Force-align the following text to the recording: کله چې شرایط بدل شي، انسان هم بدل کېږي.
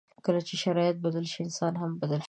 کله 0.25 0.39
چې 0.47 0.55
شرایط 0.63 0.97
بدل 1.05 1.25
شي، 1.31 1.39
انسان 1.43 1.73
هم 1.81 1.91
بدل 2.01 2.11
کېږي. 2.15 2.19